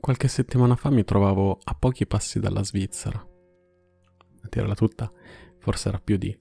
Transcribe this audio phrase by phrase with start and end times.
[0.00, 3.18] Qualche settimana fa mi trovavo a pochi passi dalla Svizzera.
[3.18, 5.10] A dirla tutta,
[5.58, 6.36] forse era più di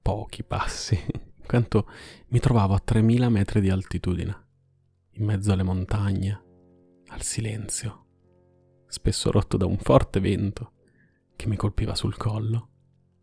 [0.00, 0.96] pochi passi,
[1.46, 1.88] quanto
[2.28, 4.46] mi trovavo a 3000 metri di altitudine,
[5.12, 6.44] in mezzo alle montagne,
[7.08, 8.06] al silenzio,
[8.86, 10.72] spesso rotto da un forte vento
[11.34, 12.68] che mi colpiva sul collo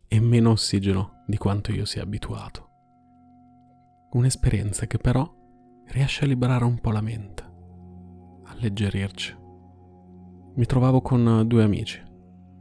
[0.08, 2.68] e meno ossigeno di quanto io sia abituato.
[4.12, 5.30] Un'esperienza che però
[5.88, 7.42] riesce a liberare un po' la mente,
[8.44, 9.44] alleggerirci.
[10.56, 12.02] Mi trovavo con due amici.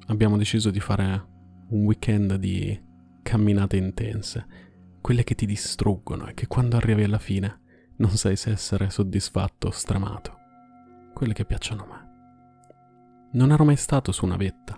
[0.08, 1.27] Abbiamo deciso di fare
[1.70, 2.77] un weekend di
[3.23, 4.45] camminate intense,
[4.99, 7.62] quelle che ti distruggono e che quando arrivi alla fine
[7.95, 10.38] non sai se essere soddisfatto o stramato.
[11.13, 13.30] Quelle che piacciono a me.
[13.31, 14.77] Non ero mai stato su una vetta.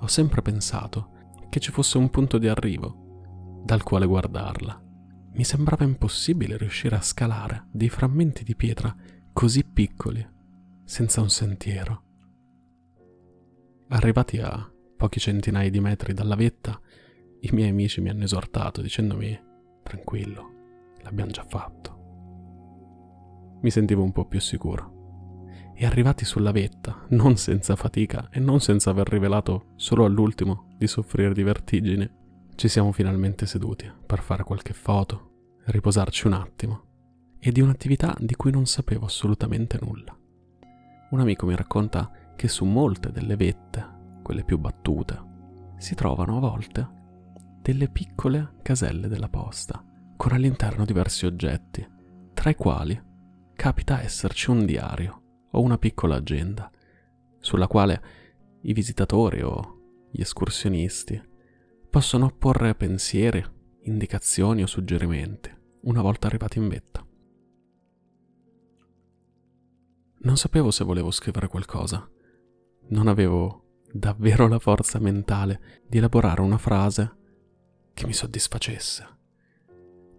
[0.00, 1.12] Ho sempre pensato
[1.50, 4.82] che ci fosse un punto di arrivo dal quale guardarla.
[5.34, 8.92] Mi sembrava impossibile riuscire a scalare dei frammenti di pietra
[9.32, 10.28] così piccoli,
[10.82, 12.08] senza un sentiero.
[13.92, 16.80] Arrivati a pochi centinaia di metri dalla vetta,
[17.40, 19.36] i miei amici mi hanno esortato dicendomi
[19.82, 20.52] tranquillo,
[21.02, 21.98] l'abbiamo già fatto.
[23.60, 25.48] Mi sentivo un po' più sicuro.
[25.74, 30.86] E arrivati sulla vetta, non senza fatica e non senza aver rivelato solo all'ultimo di
[30.86, 32.08] soffrire di vertigini,
[32.54, 36.84] ci siamo finalmente seduti per fare qualche foto, riposarci un attimo,
[37.40, 40.16] e di un'attività di cui non sapevo assolutamente nulla.
[41.10, 46.40] Un amico mi racconta che su molte delle vette, quelle più battute, si trovano a
[46.40, 46.88] volte
[47.60, 49.84] delle piccole caselle della posta,
[50.16, 51.86] con all'interno diversi oggetti,
[52.32, 52.98] tra i quali
[53.52, 56.70] capita esserci un diario o una piccola agenda,
[57.40, 58.02] sulla quale
[58.62, 61.20] i visitatori o gli escursionisti
[61.90, 63.44] possono apporre pensieri,
[63.82, 67.06] indicazioni o suggerimenti una volta arrivati in vetta.
[70.20, 72.10] Non sapevo se volevo scrivere qualcosa
[72.90, 77.16] non avevo davvero la forza mentale di elaborare una frase
[77.92, 79.18] che mi soddisfacesse.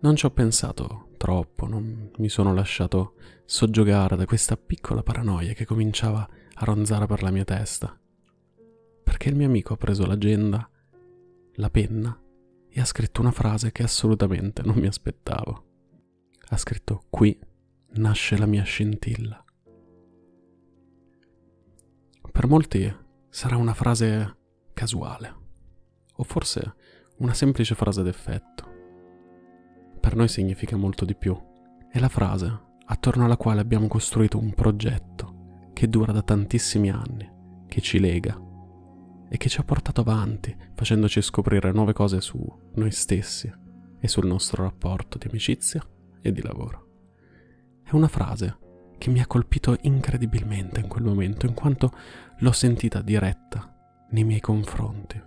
[0.02, 3.14] Non ci ho pensato troppo, non mi sono lasciato
[3.46, 7.98] soggiogare da questa piccola paranoia che cominciava a ronzare per la mia testa.
[9.04, 10.68] Perché il mio amico ha preso l'agenda,
[11.56, 12.20] la penna
[12.70, 15.66] e ha scritto una frase che assolutamente non mi aspettavo.
[16.50, 17.38] Ha scritto qui
[17.94, 19.41] nasce la mia scintilla.
[22.32, 22.92] Per molti
[23.30, 24.38] sarà una frase
[24.74, 25.36] casuale,
[26.16, 26.76] o forse
[27.18, 28.70] una semplice frase d'effetto.
[30.00, 31.38] Per noi significa molto di più.
[31.90, 37.30] È la frase attorno alla quale abbiamo costruito un progetto che dura da tantissimi anni,
[37.68, 38.40] che ci lega
[39.30, 42.44] e che ci ha portato avanti, facendoci scoprire nuove cose su
[42.76, 43.52] noi stessi
[44.00, 45.86] e sul nostro rapporto di amicizia
[46.22, 46.88] e di lavoro.
[47.84, 48.58] È una frase
[49.02, 51.92] che mi ha colpito incredibilmente in quel momento, in quanto
[52.38, 53.76] l'ho sentita diretta
[54.12, 55.20] nei miei confronti.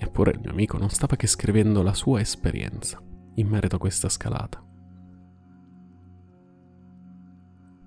[0.00, 2.98] Eppure il mio amico non stava che scrivendo la sua esperienza
[3.34, 4.64] in merito a questa scalata.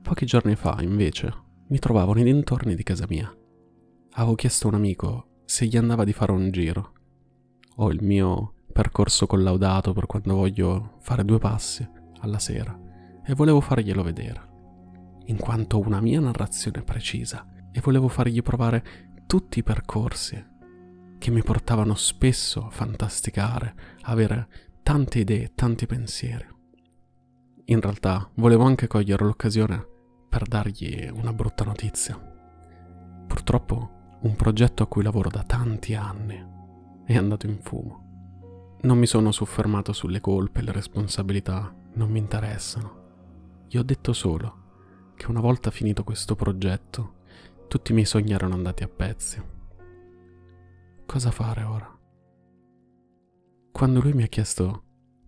[0.04, 1.34] Pochi giorni fa, invece,
[1.70, 3.36] mi trovavo nei dintorni di casa mia.
[4.12, 6.94] Avevo chiesto a un amico se gli andava di fare un giro.
[7.78, 12.86] Ho il mio percorso collaudato per quando voglio fare due passi alla sera
[13.28, 14.42] e volevo farglielo vedere,
[15.26, 18.84] in quanto una mia narrazione precisa e volevo fargli provare
[19.28, 20.56] tutti i percorsi
[21.18, 24.48] che mi portavano spesso a fantasticare, a avere
[24.82, 26.48] tante idee, tanti pensieri.
[27.66, 29.86] In realtà volevo anche cogliere l'occasione
[30.30, 32.18] per dargli una brutta notizia.
[33.28, 36.56] Purtroppo un progetto a cui lavoro da tanti anni
[37.06, 38.78] è andato in fumo.
[38.82, 42.97] Non mi sono soffermato sulle colpe e le responsabilità, non mi interessano.
[43.70, 44.66] Gli ho detto solo
[45.16, 47.16] che una volta finito questo progetto,
[47.68, 49.44] tutti i miei sogni erano andati a pezzi.
[51.06, 52.00] Cosa fare ora?
[53.72, 54.84] Quando lui mi ha chiesto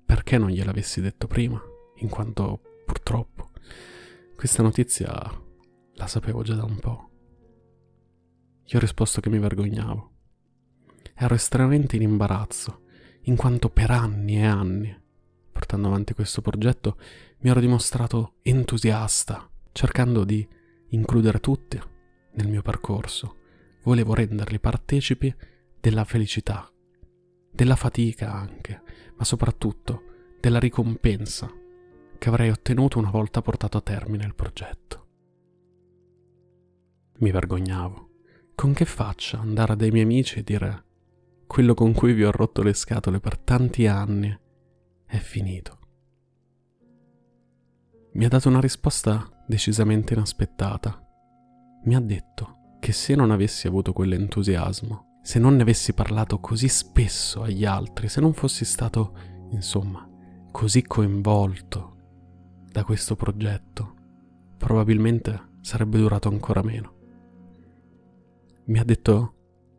[0.06, 1.62] perché non gliel'avessi detto prima,
[1.98, 3.50] in quanto purtroppo
[4.36, 5.12] questa notizia
[5.96, 7.10] la sapevo già da un po'.
[8.64, 10.12] Gli ho risposto che mi vergognavo.
[11.14, 12.84] Ero estremamente in imbarazzo,
[13.24, 14.98] in quanto per anni e anni,
[15.52, 16.98] portando avanti questo progetto,
[17.42, 20.46] mi ero dimostrato entusiasta, cercando di
[20.90, 21.80] includere tutti
[22.34, 23.38] nel mio percorso.
[23.84, 25.34] Volevo renderli partecipi
[25.80, 26.70] della felicità,
[27.52, 28.82] della fatica anche,
[29.16, 30.04] ma soprattutto
[30.40, 31.50] della ricompensa
[32.18, 35.08] che avrei ottenuto una volta portato a termine il progetto.
[37.20, 38.08] Mi vergognavo.
[38.56, 40.84] Con che faccia andare dai miei amici e dire
[41.48, 44.38] quello con cui vi ho rotto le scatole per tanti anni
[45.06, 45.79] è finito?
[48.14, 51.04] Mi ha dato una risposta decisamente inaspettata
[51.82, 56.68] mi ha detto che se non avessi avuto quell'entusiasmo, se non ne avessi parlato così
[56.68, 59.14] spesso agli altri, se non fossi stato,
[59.52, 60.08] insomma,
[60.52, 61.96] così coinvolto
[62.70, 63.96] da questo progetto,
[64.58, 66.94] probabilmente sarebbe durato ancora meno.
[68.66, 69.34] Mi ha detto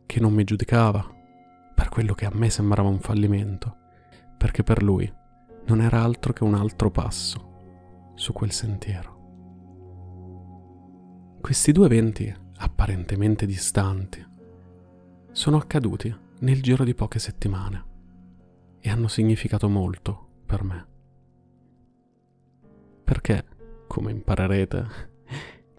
[0.07, 1.05] che non mi giudicava
[1.75, 3.77] per quello che a me sembrava un fallimento,
[4.37, 5.11] perché per lui
[5.65, 7.49] non era altro che un altro passo
[8.21, 9.19] su quel sentiero.
[11.41, 14.23] Questi due eventi apparentemente distanti,
[15.31, 17.85] sono accaduti nel giro di poche settimane
[18.79, 20.87] e hanno significato molto per me.
[23.03, 23.43] Perché,
[23.87, 24.85] come imparerete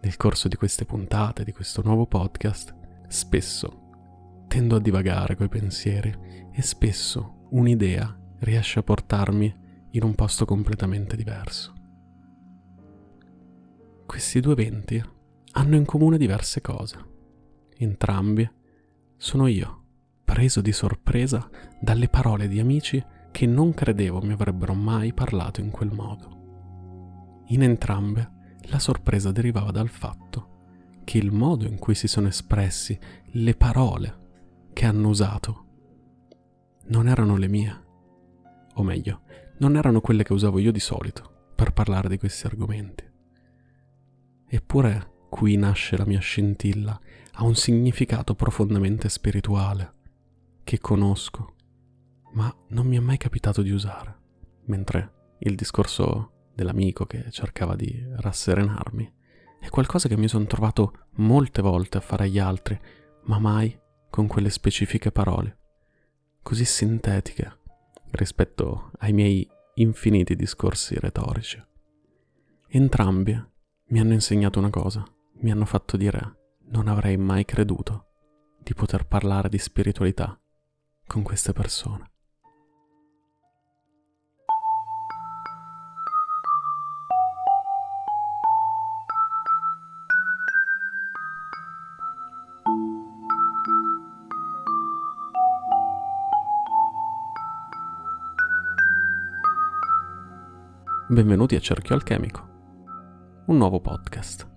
[0.01, 2.75] nel corso di queste puntate, di questo nuovo podcast,
[3.07, 3.79] spesso
[4.49, 6.13] tendo a divagare coi pensieri
[6.53, 9.61] e spesso un'idea riesce a portarmi
[9.93, 11.82] in un posto completamente diverso.
[14.13, 15.03] Questi due eventi
[15.53, 16.99] hanno in comune diverse cose.
[17.79, 18.47] Entrambi
[19.17, 19.85] sono io,
[20.23, 21.49] preso di sorpresa
[21.81, 27.41] dalle parole di amici che non credevo mi avrebbero mai parlato in quel modo.
[27.47, 32.97] In entrambe la sorpresa derivava dal fatto che il modo in cui si sono espressi,
[33.31, 34.19] le parole
[34.75, 35.65] che hanno usato,
[36.89, 37.85] non erano le mie.
[38.75, 39.23] O meglio,
[39.57, 43.11] non erano quelle che usavo io di solito per parlare di questi argomenti.
[44.55, 47.01] Eppure qui nasce la mia scintilla,
[47.33, 49.95] ha un significato profondamente spirituale,
[50.63, 51.55] che conosco,
[52.33, 54.15] ma non mi è mai capitato di usare,
[54.65, 59.13] mentre il discorso dell'amico che cercava di rasserenarmi
[59.59, 62.79] è qualcosa che mi sono trovato molte volte a fare agli altri,
[63.23, 63.75] ma mai
[64.11, 65.57] con quelle specifiche parole,
[66.43, 67.61] così sintetiche
[68.11, 71.59] rispetto ai miei infiniti discorsi retorici.
[72.69, 73.51] Entrambi
[73.93, 75.05] mi hanno insegnato una cosa
[75.41, 76.37] mi hanno fatto dire
[76.71, 78.07] non avrei mai creduto
[78.59, 80.39] di poter parlare di spiritualità
[81.07, 82.11] con queste persone.
[101.09, 102.52] Benvenuti a Cerchio Alchemico,
[103.47, 104.51] un nuovo podcast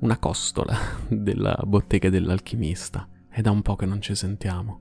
[0.00, 0.74] una costola
[1.08, 3.08] della bottega dell'alchimista.
[3.28, 4.80] È da un po' che non ci sentiamo.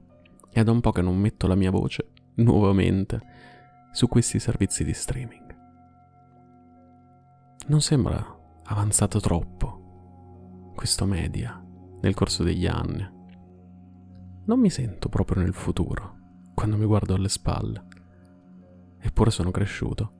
[0.49, 3.21] È da un po' che non metto la mia voce nuovamente
[3.91, 5.57] su questi servizi di streaming.
[7.67, 11.63] Non sembra avanzato troppo questo media
[12.01, 13.17] nel corso degli anni.
[14.45, 16.17] Non mi sento proprio nel futuro
[16.55, 17.85] quando mi guardo alle spalle.
[18.99, 20.13] Eppure sono cresciuto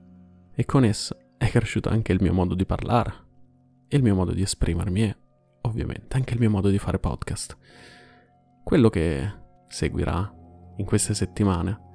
[0.54, 3.28] e con esso è cresciuto anche il mio modo di parlare
[3.96, 5.16] il mio modo di esprimermi e,
[5.62, 7.56] ovviamente, anche il mio modo di fare podcast.
[8.62, 9.32] Quello che
[9.68, 10.32] seguirà
[10.76, 11.88] in queste settimane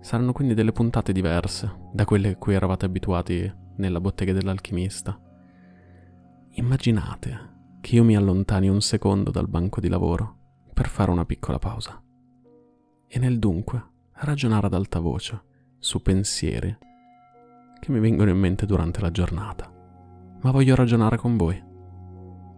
[0.00, 5.20] saranno quindi delle puntate diverse da quelle a cui eravate abituati nella bottega dell'alchimista.
[6.52, 10.38] Immaginate che io mi allontani un secondo dal banco di lavoro
[10.72, 12.02] per fare una piccola pausa
[13.06, 13.84] e nel dunque
[14.14, 15.40] ragionare ad alta voce
[15.78, 16.76] su pensieri
[17.86, 19.74] che mi vengono in mente durante la giornata
[20.46, 21.60] ma voglio ragionare con voi.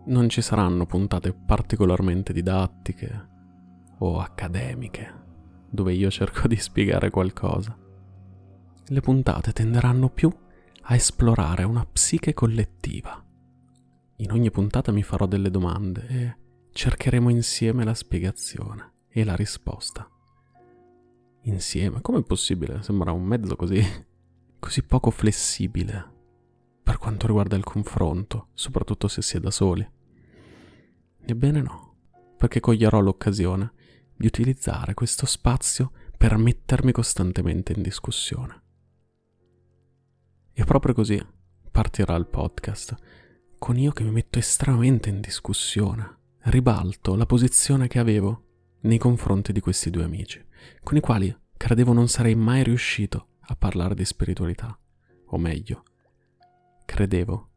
[0.07, 3.29] Non ci saranno puntate particolarmente didattiche
[3.99, 5.15] o accademiche,
[5.71, 7.77] dove io cerco di spiegare qualcosa.
[8.91, 10.31] Le puntate tenderanno più
[10.83, 13.25] a esplorare una psiche collettiva.
[14.17, 16.37] In ogni puntata mi farò delle domande e
[16.73, 20.09] cercheremo insieme la spiegazione e la risposta.
[21.43, 22.83] Insieme, com'è possibile?
[22.83, 23.81] Sembra un mezzo così,
[24.59, 26.17] così poco flessibile
[26.89, 29.87] per quanto riguarda il confronto, soprattutto se si è da soli.
[31.21, 31.97] Ebbene no,
[32.39, 33.73] perché coglierò l'occasione
[34.17, 38.63] di utilizzare questo spazio per mettermi costantemente in discussione.
[40.55, 41.23] E proprio così
[41.71, 42.97] partirà il podcast,
[43.59, 48.45] con io che mi metto estremamente in discussione, ribalto la posizione che avevo
[48.81, 50.43] nei confronti di questi due amici,
[50.83, 54.79] con i quali credevo non sarei mai riuscito a parlare di spiritualità,
[55.27, 55.83] o meglio,
[56.85, 57.49] credevo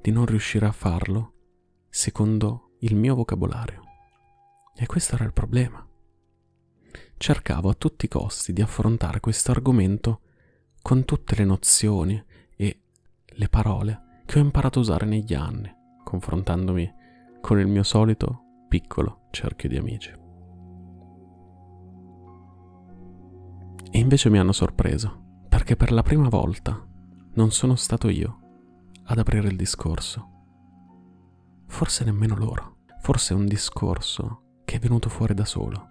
[0.00, 1.32] di non riuscire a farlo
[1.88, 3.82] secondo il mio vocabolario.
[4.74, 5.86] E questo era il problema.
[7.16, 10.20] Cercavo a tutti i costi di affrontare questo argomento
[10.82, 12.22] con tutte le nozioni
[12.56, 12.80] e
[13.24, 15.72] le parole che ho imparato a usare negli anni,
[16.02, 16.92] confrontandomi
[17.40, 20.10] con il mio solito piccolo cerchio di amici.
[23.90, 25.23] E invece mi hanno sorpreso,
[25.64, 26.78] perché per la prima volta
[27.36, 28.38] non sono stato io
[29.04, 30.28] ad aprire il discorso.
[31.68, 32.80] forse nemmeno loro.
[33.00, 35.86] Forse è un discorso che è venuto fuori da solo.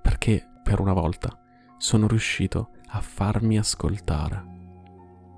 [0.00, 1.36] Perché, per una volta,
[1.76, 4.44] sono riuscito a farmi ascoltare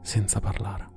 [0.02, 0.90] senza parlare.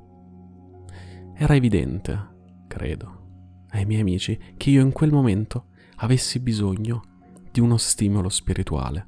[1.35, 7.03] Era evidente, credo, ai miei amici che io in quel momento avessi bisogno
[7.49, 9.07] di uno stimolo spirituale.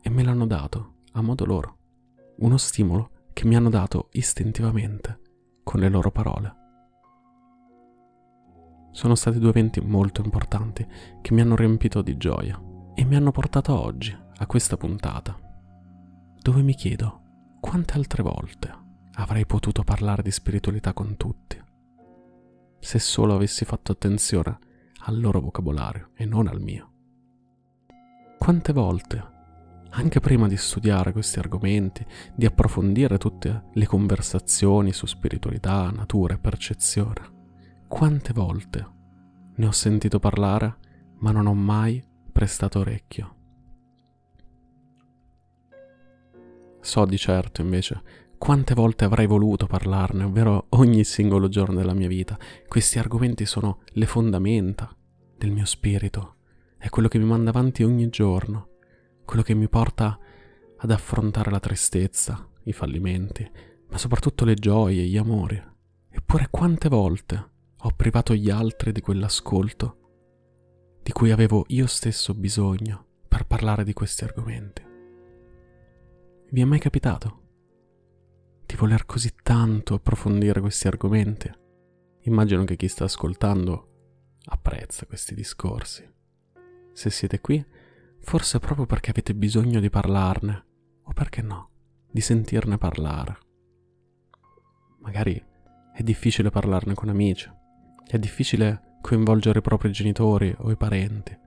[0.00, 1.75] E me l'hanno dato a modo loro.
[2.38, 5.20] Uno stimolo che mi hanno dato istintivamente
[5.62, 6.54] con le loro parole.
[8.90, 10.86] Sono stati due eventi molto importanti
[11.22, 12.60] che mi hanno riempito di gioia
[12.94, 15.38] e mi hanno portato oggi a questa puntata,
[16.40, 17.22] dove mi chiedo
[17.60, 18.70] quante altre volte
[19.14, 21.58] avrei potuto parlare di spiritualità con tutti,
[22.78, 24.58] se solo avessi fatto attenzione
[25.06, 26.92] al loro vocabolario e non al mio.
[28.38, 29.35] Quante volte,
[29.96, 36.38] anche prima di studiare questi argomenti, di approfondire tutte le conversazioni su spiritualità, natura e
[36.38, 38.94] percezione, quante volte
[39.56, 40.76] ne ho sentito parlare,
[41.20, 43.34] ma non ho mai prestato orecchio.
[46.80, 48.02] So di certo, invece,
[48.36, 52.38] quante volte avrei voluto parlarne, ovvero ogni singolo giorno della mia vita.
[52.68, 54.94] Questi argomenti sono le fondamenta
[55.38, 56.34] del mio spirito,
[56.76, 58.75] è quello che mi manda avanti ogni giorno,
[59.26, 60.18] quello che mi porta
[60.78, 63.46] ad affrontare la tristezza, i fallimenti,
[63.88, 65.62] ma soprattutto le gioie, gli amori.
[66.08, 69.98] Eppure quante volte ho privato gli altri di quell'ascolto
[71.02, 74.82] di cui avevo io stesso bisogno per parlare di questi argomenti.
[76.50, 77.42] Vi è mai capitato
[78.66, 81.48] di voler così tanto approfondire questi argomenti?
[82.22, 86.04] Immagino che chi sta ascoltando apprezza questi discorsi.
[86.92, 87.64] Se siete qui,
[88.26, 90.66] forse proprio perché avete bisogno di parlarne,
[91.04, 91.70] o perché no,
[92.10, 93.38] di sentirne parlare.
[94.98, 95.40] Magari
[95.94, 97.48] è difficile parlarne con amici,
[98.04, 101.38] è difficile coinvolgere i propri genitori o i parenti.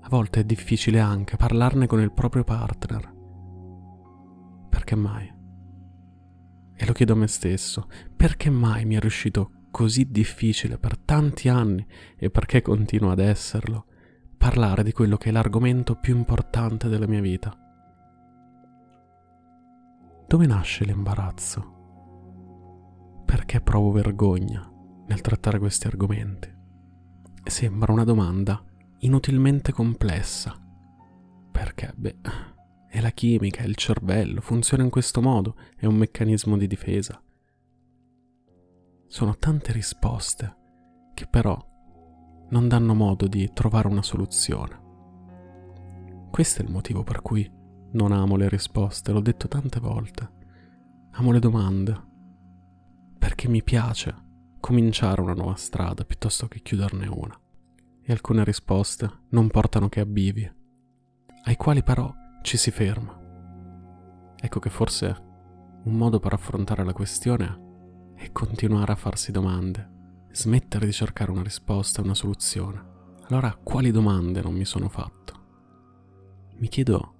[0.00, 3.14] A volte è difficile anche parlarne con il proprio partner.
[4.68, 5.32] Perché mai?
[6.74, 7.86] E lo chiedo a me stesso,
[8.16, 11.86] perché mai mi è riuscito così difficile per tanti anni
[12.16, 13.84] e perché continuo ad esserlo,
[14.40, 17.54] parlare di quello che è l'argomento più importante della mia vita?
[20.26, 23.22] Dove nasce l'imbarazzo?
[23.26, 24.66] Perché provo vergogna
[25.08, 26.50] nel trattare questi argomenti.
[27.44, 28.64] Sembra una domanda
[29.00, 30.58] inutilmente complessa.
[31.52, 31.92] Perché?
[31.94, 32.16] Beh,
[32.88, 37.22] è la chimica, è il cervello, funziona in questo modo, è un meccanismo di difesa.
[39.06, 40.56] Sono tante risposte
[41.12, 41.69] che però
[42.50, 44.78] non danno modo di trovare una soluzione.
[46.30, 47.50] Questo è il motivo per cui
[47.92, 50.38] non amo le risposte, l'ho detto tante volte.
[51.12, 52.08] Amo le domande,
[53.18, 54.14] perché mi piace
[54.60, 57.38] cominciare una nuova strada piuttosto che chiuderne una.
[58.02, 60.50] E alcune risposte non portano che a bivi,
[61.44, 63.18] ai quali però ci si ferma.
[64.36, 65.28] Ecco che forse
[65.84, 69.98] un modo per affrontare la questione è continuare a farsi domande,
[70.32, 72.88] smettere di cercare una risposta una soluzione.
[73.28, 75.34] Allora, quali domande non mi sono fatto?
[76.56, 77.14] Mi chiedo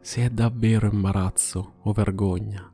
[0.00, 2.72] se è davvero imbarazzo o vergogna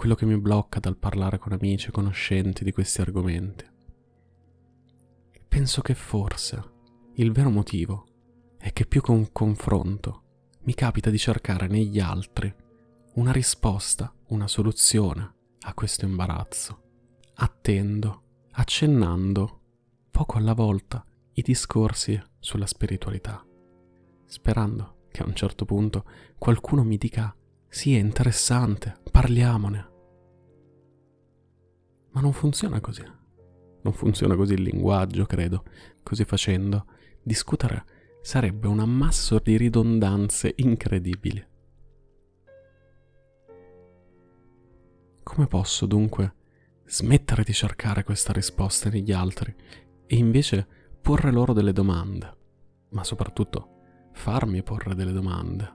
[0.00, 3.66] quello che mi blocca dal parlare con amici e conoscenti di questi argomenti.
[5.46, 6.62] Penso che forse
[7.16, 8.06] il vero motivo
[8.56, 10.22] è che più che un confronto
[10.62, 12.50] mi capita di cercare negli altri
[13.16, 16.82] una risposta, una soluzione a questo imbarazzo.
[17.34, 19.60] Attendo, accennando,
[20.10, 21.04] poco alla volta,
[21.34, 23.44] i discorsi sulla spiritualità,
[24.26, 26.04] sperando che a un certo punto
[26.38, 27.34] qualcuno mi dica
[27.72, 29.90] sì, è interessante, parliamone.
[32.10, 33.04] Ma non funziona così.
[33.82, 35.62] Non funziona così il linguaggio, credo.
[36.02, 36.86] Così facendo,
[37.22, 37.84] discutere
[38.20, 41.46] sarebbe un ammasso di ridondanze incredibili.
[45.22, 46.34] Come posso dunque
[46.90, 49.54] smettere di cercare questa risposta negli altri
[50.06, 50.66] e invece
[51.00, 52.36] porre loro delle domande,
[52.90, 55.72] ma soprattutto farmi porre delle domande,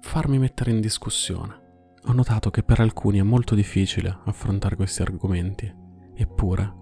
[0.00, 1.60] farmi mettere in discussione?
[2.06, 5.70] Ho notato che per alcuni è molto difficile affrontare questi argomenti,
[6.14, 6.80] eppure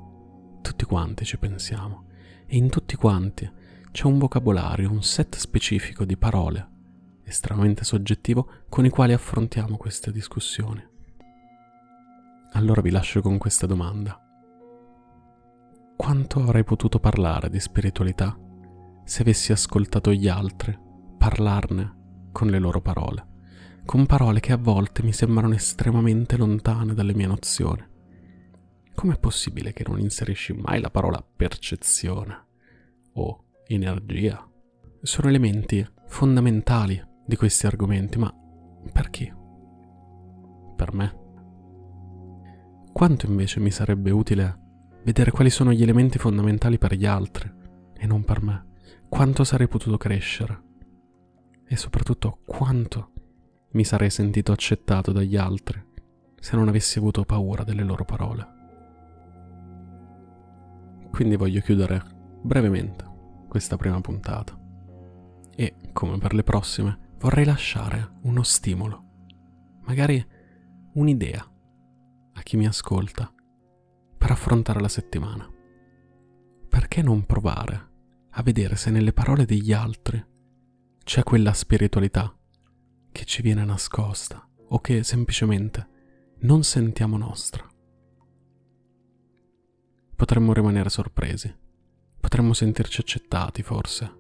[0.63, 2.07] tutti quanti ci pensiamo
[2.47, 3.51] e in tutti quanti
[3.91, 6.69] c'è un vocabolario, un set specifico di parole,
[7.25, 10.90] estremamente soggettivo, con i quali affrontiamo queste discussioni.
[12.53, 14.19] Allora vi lascio con questa domanda.
[15.97, 18.37] Quanto avrei potuto parlare di spiritualità
[19.05, 20.79] se avessi ascoltato gli altri
[21.19, 23.29] parlarne con le loro parole?
[23.91, 27.85] con parole che a volte mi sembrano estremamente lontane dalle mie nozioni,
[28.95, 32.47] com'è possibile che non inserisci mai la parola percezione
[33.15, 34.49] o energia?
[35.03, 38.33] Sono elementi fondamentali di questi argomenti, ma
[38.93, 39.33] per chi?
[40.77, 41.20] Per me.
[42.93, 44.59] Quanto invece mi sarebbe utile
[45.05, 47.51] vedere quali sono gli elementi fondamentali per gli altri
[47.97, 48.67] e non per me?
[49.09, 50.63] Quanto sarei potuto crescere?
[51.67, 53.13] E soprattutto quanto
[53.73, 55.83] mi sarei sentito accettato dagli altri
[56.39, 58.59] se non avessi avuto paura delle loro parole.
[61.11, 62.03] Quindi voglio chiudere
[62.43, 63.05] brevemente
[63.49, 64.59] questa prima puntata
[65.55, 69.05] e, come per le prossime, vorrei lasciare uno stimolo,
[69.83, 70.25] magari
[70.95, 71.50] un'idea
[72.41, 73.33] a chi mi ascolta
[74.17, 75.49] per affrontare la settimana.
[76.69, 77.89] Perché non provare
[78.31, 80.25] a vedere se nelle parole degli altri
[81.05, 82.35] c'è quella spiritualità
[83.13, 85.89] che ci viene nascosta o che semplicemente
[86.41, 87.67] non sentiamo nostra.
[90.17, 91.55] Potremmo rimanere sorpresi,
[92.19, 94.19] potremmo sentirci accettati forse,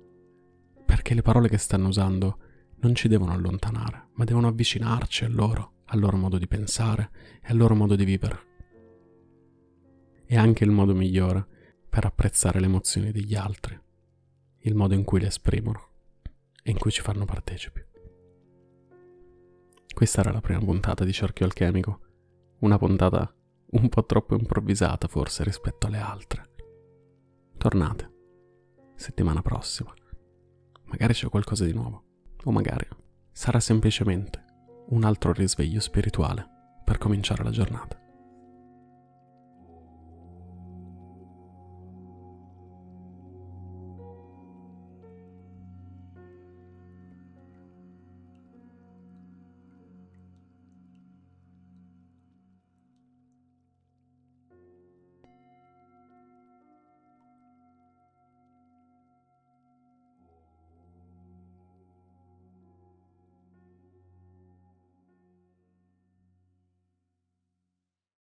[0.85, 2.39] perché le parole che stanno usando
[2.81, 7.11] non ci devono allontanare, ma devono avvicinarci a loro, al loro modo di pensare
[7.43, 8.49] e al loro modo di vivere.
[10.25, 11.47] È anche il modo migliore
[11.89, 13.79] per apprezzare le emozioni degli altri,
[14.59, 15.89] il modo in cui le esprimono
[16.63, 17.85] e in cui ci fanno partecipi.
[19.93, 22.01] Questa era la prima puntata di Cerchio Alchemico,
[22.61, 23.35] una puntata
[23.73, 26.49] un po' troppo improvvisata forse rispetto alle altre.
[27.57, 28.13] Tornate,
[28.95, 29.93] settimana prossima.
[30.85, 32.05] Magari c'è qualcosa di nuovo,
[32.45, 32.87] o magari
[33.33, 34.40] sarà semplicemente
[34.91, 36.47] un altro risveglio spirituale
[36.83, 37.97] per cominciare la giornata.